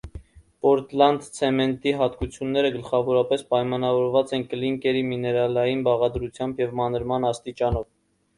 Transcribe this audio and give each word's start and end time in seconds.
Պորտլանդցեմենտի 0.67 1.91
հատկությունները 1.99 2.71
գլխավորապես 2.77 3.43
պայմանավորված 3.51 4.33
են 4.39 4.47
կլինկերի 4.55 5.05
միներալային 5.11 5.85
բաղադրությամբ 5.91 6.65
և 6.65 6.75
մանրման 6.83 7.31
աստիճանով։ 7.33 7.89